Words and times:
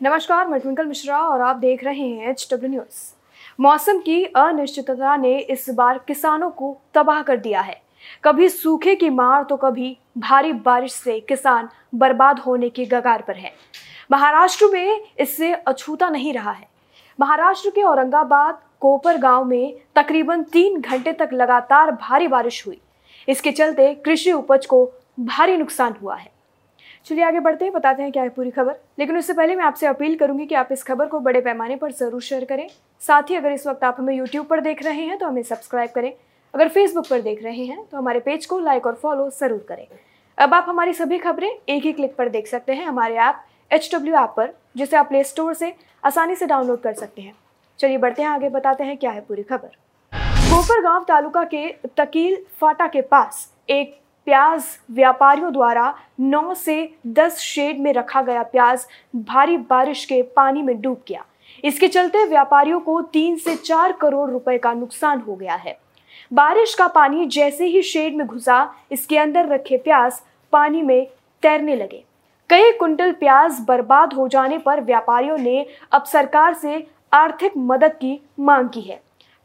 नमस्कार, 0.00 0.46
मैं 0.48 0.58
ट्विंकल 0.60 0.86
मिश्रा 0.86 1.18
और 1.20 1.40
आप 1.40 1.56
देख 1.56 1.82
रहे 1.84 2.06
हैं 2.08 2.30
एच 2.30 2.46
डब्ल्यू 2.52 2.70
न्यूज़ 2.70 3.00
मौसम 3.60 3.98
की 3.98 4.24
अनिश्चितता 4.24 5.16
ने 5.16 5.36
इस 5.38 5.68
बार 5.70 5.98
किसानों 5.98 6.48
को 6.50 6.76
तबाह 6.94 7.20
कर 7.22 7.36
दिया 7.36 7.60
है। 7.60 7.76
कभी 8.24 8.48
सूखे 8.48 8.94
की 8.94 9.10
मार 9.10 9.42
तो 9.42 9.56
कभी 9.56 9.96
भारी 10.18 10.52
बारिश 10.62 10.92
से 10.92 11.18
किसान 11.20 11.68
बर्बाद 11.94 12.38
होने 12.38 12.68
के 12.68 12.84
गगार 12.84 13.24
पर 13.28 13.36
है। 13.36 13.52
महाराष्ट्र 14.12 14.70
में 14.72 15.04
इससे 15.20 15.52
अछूता 15.52 16.08
नहीं 16.08 16.32
रहा 16.32 16.52
है। 16.52 16.68
महाराष्ट्र 17.18 17.70
के 17.70 17.82
औरंगाबाद, 17.82 18.62
कोपर 18.80 19.18
गाँव 19.18 19.44
में 19.44 19.76
तकरीबन 19.96 20.42
तीन 20.42 20.80
घंटे 20.80 21.12
तक 21.12 21.30
लगातार 21.32 21.92
भारी 21.92 22.28
बारिश 22.28 22.66
हुई। 22.66 22.80
इसके 23.28 23.52
चलते 23.52 23.94
कृषि 23.96 24.32
उपज 24.32 24.66
को 24.66 24.84
भारी 25.20 25.56
नुकसान 25.56 25.94
हुआ 26.02 26.16
है। 26.16 26.30
चलिए 27.06 27.24
आगे 27.24 27.40
बढ़ते 27.40 27.64
हैं, 27.64 27.72
बताते 27.74 28.02
हैं 28.02 28.12
क्या 28.12 28.22
है 28.22 28.28
पूरी 28.28 28.50
खबर। 28.50 28.74
लेकिन 28.98 29.16
उससे 29.18 29.32
पहले 29.32 29.54
मैं 29.56 29.64
आपसे 29.64 29.86
अपील 29.86 30.16
करूँगी 30.16 30.46
कि 30.46 30.54
आप 30.54 30.68
इस 30.72 30.82
खबर 30.82 31.06
को 31.06 31.20
बड़े 31.20 31.40
पैमाने 31.40 31.76
पर 31.76 31.92
ज़रूर 31.92 32.22
शेयर 32.22 32.44
करें। 32.44 32.66
साथ 33.02 33.30
ही 33.30 33.36
अगर 33.36 33.52
इस 33.52 33.66
वक्त 33.66 33.84
आप 33.84 33.96
हमें 33.98 34.14
यूट्यूब 34.14 34.46
पर 34.46 34.60
देख 34.60 34.82
रहे 34.82 35.04
हैं 35.04 35.18
तो 35.18 35.26
हमें 35.26 35.42
सब्सक्राइब 35.42 35.90
करें। 35.90 36.12
अगर 36.54 36.68
फेसबुक 36.68 37.06
पर 37.08 37.20
देख 37.20 37.42
रहे 37.42 37.64
हैं 37.64 37.84
तो 37.84 37.96
हमारे 37.96 38.20
पेज 38.20 38.46
को 38.46 38.58
लाइक 38.60 38.86
और 38.86 38.94
फॉलो 39.02 39.28
ज़रूर 39.30 39.64
करें। 39.68 39.86
अब 40.38 40.54
आप 40.54 40.66
हमारी 40.68 40.92
सभी 40.94 41.18
खबरें 41.18 41.48
एक 41.48 41.82
ही 41.82 41.92
क्लिक 41.92 42.14
पर 42.16 42.28
देख 42.28 42.46
सकते 42.46 42.72
हैं, 42.72 42.84
हमारे 42.86 43.14
ऐप 43.16 43.44
एच 43.70 43.90
डब्ल्यू 43.94 44.14
ऐप 44.14 44.34
पर, 44.36 44.52
जिसे 44.76 44.96
आप 44.96 45.08
प्ले 45.08 45.22
स्टोर 45.24 45.54
से 45.54 45.72
आसानी 46.02 46.34
से 46.36 46.46
डाउनलोड 46.46 46.80
कर 46.80 46.92
सकते 46.94 47.22
हैं। 47.22 47.34
चलिए 47.80 47.98
बढ़ते 47.98 48.22
हैं, 48.22 48.28
आगे 48.28 48.48
बताते 48.48 48.84
हैं 48.84 48.96
क्या 48.96 49.10
है 49.10 49.20
पूरी 49.20 49.42
खबर। 49.42 49.76
कोपरगांव 50.12 51.04
तालुका 51.04 51.44
के 51.44 51.66
तकील 51.96 52.36
फाटा 52.60 52.86
के 52.86 53.00
पास 53.02 53.48
एक 53.70 53.98
प्याज 54.26 54.64
व्यापारियों 54.90 55.52
द्वारा 55.52 55.94
9 56.20 56.54
से 56.54 56.94
10 57.08 57.38
शेड 57.38 57.80
में 57.80 57.92
रखा 57.92 58.22
गया 58.22 58.42
प्याज 58.42 58.86
भारी 59.16 59.56
बारिश 59.56 60.04
के 60.04 60.22
पानी 60.36 60.62
में 60.62 60.80
डूब 60.80 61.02
गया। 61.08 61.24
इसके 61.64 61.88
चलते 61.88 62.24
व्यापारियों 62.24 62.80
को 62.80 63.00
तीन 63.02 63.36
से 63.36 63.56
चार 63.56 63.92
करोड़ 63.92 64.30
रुपए 64.30 64.58
का 64.58 64.72
नुकसान 64.72 65.20
हो 65.20 65.34
गया 65.34 65.54
है। 65.54 65.78
बारिश 66.32 66.74
का 66.74 66.86
पानी 66.86 67.26
जैसे 67.26 67.66
ही 67.66 67.82
शेड 67.82 68.16
में 68.16 68.26
घुसा, 68.26 68.74
इसके 68.92 69.18
अंदर 69.18 69.48
रखे 69.48 69.76
प्याज 69.76 70.20
पानी 70.52 70.82
में 70.82 71.06
तैरने 71.42 71.76
लगे। 71.76 72.04
कई 72.50 72.72
कुंटल 72.72 73.12
प्याज 73.12 73.60
बर्बाद 73.60 74.12
हो 74.12 74.28
जाने 74.28 74.58
पर 74.58 74.80
व्यापारियों 74.80 75.38
ने 75.38 75.66
अब 75.92 76.04
सरकार 76.04 76.54
से 76.54 76.86
आर्थिक 77.12 77.52
मदद 77.56 77.92
की 77.92 78.18
मांग 78.40 78.68
की 78.68 78.80
है। 78.80 79.00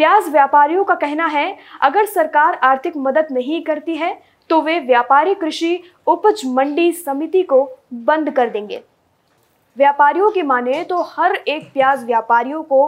प्याज 0.00 0.28
व्यापारियों 0.28 0.84
का 0.84 0.94
कहना 0.94 1.26
है, 1.26 1.56
अगर 1.82 2.04
सरकार 2.06 2.54
आर्थिक 2.54 2.96
मदद 2.96 3.26
नहीं 3.32 3.60
करती 3.62 3.96
है 3.96 4.12
तो 4.50 4.60
वे 4.62 4.78
व्यापारी 4.80 5.34
कृषि 5.34 5.82
उपज 6.06 6.42
मंडी 6.46 6.92
समिति 6.92 7.42
को 7.42 7.60
बंद 8.06 8.30
कर 8.30 8.50
देंगे। 8.50 8.82
व्यापारियों 9.76 10.30
की 10.30 10.42
माने 10.42 10.82
तो 10.84 11.02
हर 11.10 11.34
एक 11.34 11.70
प्याज 11.72 12.04
व्यापारियों 12.04 12.62
को 12.62 12.82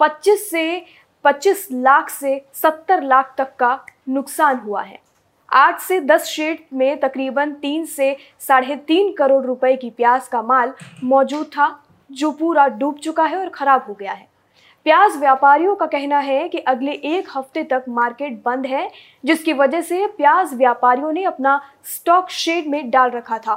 25 0.00 0.50
से 0.50 0.84
25 1.24 1.66
लाख 1.72 2.10
से 2.10 2.40
70 2.54 3.02
लाख 3.02 3.34
तक 3.38 3.56
का 3.58 3.78
नुकसान 4.08 4.58
हुआ 4.58 4.82
है। 4.82 5.00
आठ 5.48 5.80
से 5.80 6.00
दस 6.02 6.24
शेड 6.26 6.64
में 6.72 6.98
तकरीबन 7.00 7.52
तीन 7.52 7.84
से 7.86 8.16
साढ़े 8.40 8.76
तीन 8.78 9.12
करोड़ 9.12 9.44
रुपए 9.44 9.76
की 9.76 9.90
प्याज 9.90 10.28
का 10.28 10.42
माल 10.42 10.74
मौजूद 11.04 11.46
था, 11.46 11.76
जो 12.10 12.30
पूरा 12.30 12.68
डूब 12.68 12.98
चुका 12.98 13.24
है 13.24 13.38
और 13.38 13.48
खराब 13.50 13.84
हो 13.88 13.94
गया 13.94 14.12
है। 14.12 14.34
प्याज 14.86 15.16
व्यापारियों 15.16 15.74
का 15.76 15.86
कहना 15.86 16.18
है 16.18 16.48
कि 16.48 16.58
अगले 16.62 16.92
एक 17.04 17.28
हफ़्ते 17.30 17.62
तक 17.62 17.84
मार्केट 17.88 18.32
बंद 18.44 18.66
है, 18.66 18.90
जिसकी 19.24 19.52
वजह 19.52 19.80
से 19.80 20.06
प्याज 20.06 20.52
व्यापारियों 20.54 21.10
ने 21.12 21.22
अपना 21.24 21.60
स्टॉक 21.84 22.28
शेड 22.30 22.66
में 22.66 22.90
डाल 22.90 23.10
रखा 23.10 23.38
था। 23.38 23.56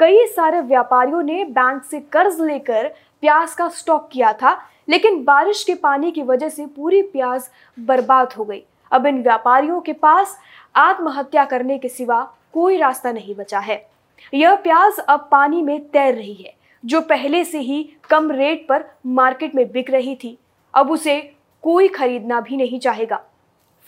कई 0.00 0.26
सारे 0.26 0.60
व्यापारियों 0.60 1.22
ने 1.22 1.42
बैंक 1.46 1.82
से 1.84 2.00
कर्ज 2.12 2.40
लेकर 2.40 2.86
प्याज 3.22 3.54
का 3.54 3.68
स्टॉक 3.68 4.08
किया 4.12 4.32
था, 4.32 4.52
लेकिन 4.88 5.22
बारिश 5.24 5.62
के 5.64 5.74
पानी 5.74 6.10
की 6.10 6.22
वजह 6.22 6.48
से 6.48 6.66
पूरी 6.66 7.00
प्याज 7.04 7.48
बर्बाद 7.78 8.32
हो 8.32 8.44
गई। 8.44 8.62
अब 8.92 9.06
इन 9.06 9.22
व्यापारियों 9.22 9.80
के 9.80 9.92
पास 9.92 10.38
आत्महत्या 10.74 11.44
करने 11.44 11.78
के 11.78 11.88
सिवा 11.88 12.22
कोई 12.52 12.76
रास्ता 12.76 13.12
नहीं 13.12 13.34
बचा 13.34 13.58
है। 13.58 13.84
यह 14.32 14.54
प्याज 14.58 14.98
अब 14.98 15.28
पानी 15.30 15.62
में 15.62 15.80
तैर 15.82 16.14
रही 16.14 16.34
है, 16.34 16.54
जो 16.84 17.00
पहले 17.00 17.44
से 17.44 17.58
ही 17.60 17.82
कम 18.10 18.30
रेट 18.30 18.66
पर 18.68 18.84
मार्केट 19.08 19.54
में 19.54 19.70
बिक 19.72 19.90
रही 19.90 20.14
थी। 20.14 20.36
अब 20.74 20.90
उसे 20.90 21.20
कोई 21.64 21.88
खरीदना 21.88 22.40
भी 22.40 22.56
नहीं 22.56 22.78
चाहेगा। 22.80 23.20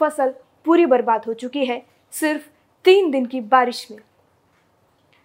फ़सल 0.00 0.34
पूरी 0.66 0.86
बर्बाद 0.86 1.24
हो 1.26 1.34
चुकी 1.34 1.64
है, 1.66 1.82
सिर्फ़ 2.12 2.42
तीन 2.84 3.10
दिन 3.10 3.26
की 3.26 3.40
बारिश 3.40 3.86
में। 3.90 3.98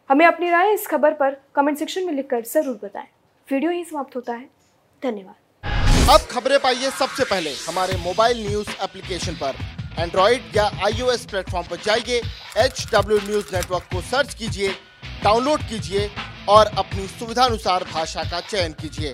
हमें 0.09 0.25
अपनी 0.25 0.49
राय 0.49 0.73
इस 0.73 0.87
खबर 0.87 1.13
पर 1.13 1.37
कमेंट 1.55 1.77
सेक्शन 1.77 2.05
में 2.05 2.13
लिखकर 2.13 2.41
ज़रूर 2.43 2.79
बताएँ। 2.83 3.07
वीडियो 3.47 3.71
ही 3.71 3.83
समाप्त 3.85 4.15
होता 4.15 4.33
है। 4.33 4.49
धन्यवाद। 5.03 6.09
अब 6.09 6.27
खबरें 6.31 6.59
पाइए 6.59 6.89
सबसे 6.91 7.23
पहले। 7.23 7.53
हमारे 7.67 7.97
मोबाइल 8.03 8.47
न्यूज़ 8.47 8.69
एप्लीकेशन 8.83 9.33
पर। 9.35 9.55
एंड्रॉइड 9.99 10.55
या 10.55 10.65
आईओएस 10.85 11.25
प्लेटफॉर्म 11.25 11.67
पर 11.67 11.77
जाइए 11.83 12.21
एच 12.57 12.85
डब्ल्यू 12.93 13.17
न्यूज़ 13.19 13.55
नेटवर्क 13.55 13.83
को 13.93 14.01
सर्च 14.09 14.33
कीजिए 14.33 14.69
डाउनलोड 15.23 15.61
कीजिए 15.69 16.09
और 16.49 16.67
अपनी 16.77 17.07
सुविधानुसार 17.09 17.83
भाषा 17.93 18.23
का 18.23 18.39
चयन 18.41 18.73
कीजिए। 18.81 19.13